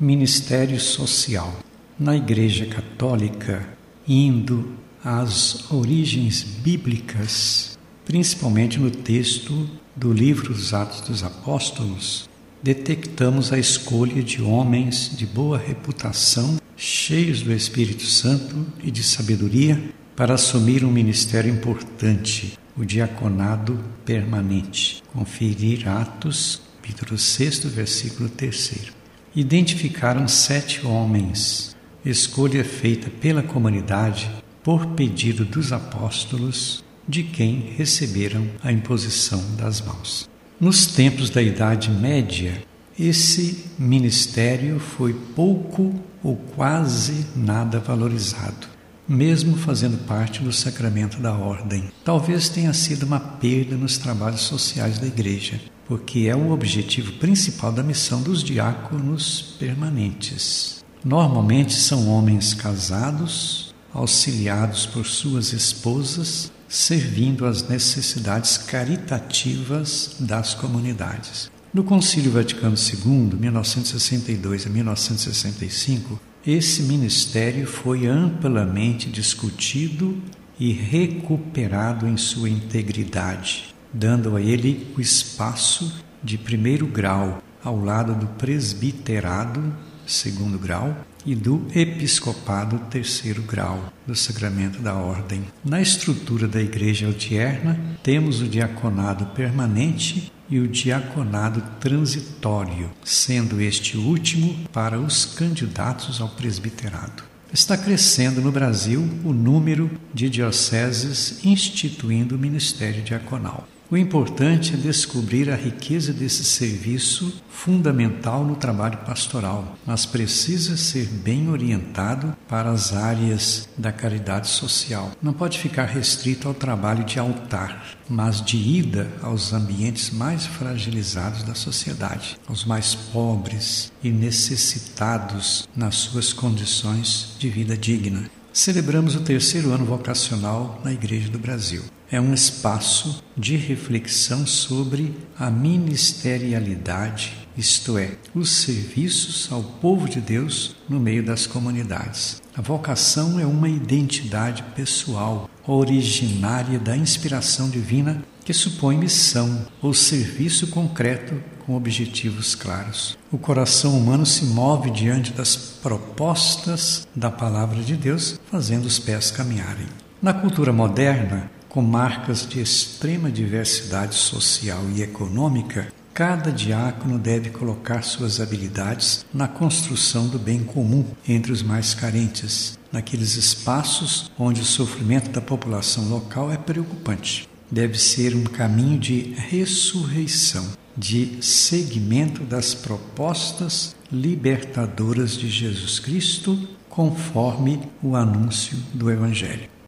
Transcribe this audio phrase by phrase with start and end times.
[0.00, 1.52] Ministério Social.
[1.98, 3.68] Na Igreja Católica,
[4.06, 12.30] indo às origens bíblicas, principalmente no texto do livro dos Atos dos Apóstolos,
[12.62, 19.82] detectamos a escolha de homens de boa reputação, cheios do Espírito Santo e de sabedoria,
[20.14, 25.02] para assumir um ministério importante, o diaconado permanente.
[25.12, 28.97] Conferir Atos, capítulo 6, versículo 3.
[29.38, 34.28] Identificaram sete homens, escolha feita pela comunidade
[34.64, 40.28] por pedido dos apóstolos, de quem receberam a imposição das mãos.
[40.58, 42.64] Nos tempos da Idade Média,
[42.98, 48.66] esse ministério foi pouco ou quase nada valorizado,
[49.08, 51.84] mesmo fazendo parte do sacramento da ordem.
[52.04, 57.72] Talvez tenha sido uma perda nos trabalhos sociais da igreja, porque é o objetivo principal
[57.72, 60.84] da missão dos diáconos permanentes.
[61.02, 71.50] Normalmente são homens casados, auxiliados por suas esposas servindo às necessidades caritativas das comunidades.
[71.72, 80.20] No Concílio Vaticano II, 1962 a 1965, esse ministério foi amplamente discutido
[80.58, 88.14] e recuperado em sua integridade, dando a ele o espaço de primeiro grau ao lado
[88.14, 89.74] do presbiterado,
[90.06, 90.96] segundo grau,
[91.26, 95.42] e do episcopado terceiro grau do sacramento da ordem.
[95.64, 103.98] Na estrutura da igreja altierna, temos o diaconado permanente e o diaconado transitório, sendo este
[103.98, 107.24] último para os candidatos ao presbiterado.
[107.52, 113.66] Está crescendo no Brasil o número de dioceses instituindo o ministério diaconal.
[113.90, 121.06] O importante é descobrir a riqueza desse serviço fundamental no trabalho pastoral, mas precisa ser
[121.06, 125.12] bem orientado para as áreas da caridade social.
[125.22, 131.42] Não pode ficar restrito ao trabalho de altar, mas de ida aos ambientes mais fragilizados
[131.42, 138.30] da sociedade, aos mais pobres e necessitados nas suas condições de vida digna.
[138.52, 141.82] Celebramos o terceiro ano vocacional na Igreja do Brasil.
[142.10, 150.20] É um espaço de reflexão sobre a ministerialidade, isto é, os serviços ao povo de
[150.20, 152.40] Deus no meio das comunidades.
[152.56, 160.68] A vocação é uma identidade pessoal, originária da inspiração divina que supõe missão ou serviço
[160.68, 163.18] concreto com objetivos claros.
[163.30, 169.32] O coração humano se move diante das propostas da palavra de Deus, fazendo os pés
[169.32, 169.86] caminharem.
[170.22, 178.02] Na cultura moderna, com marcas de extrema diversidade social e econômica, cada diácono deve colocar
[178.02, 184.64] suas habilidades na construção do bem comum entre os mais carentes, naqueles espaços onde o
[184.64, 187.48] sofrimento da população local é preocupante.
[187.70, 197.80] Deve ser um caminho de ressurreição, de seguimento das propostas libertadoras de Jesus Cristo, conforme
[198.02, 199.68] o anúncio do Evangelho.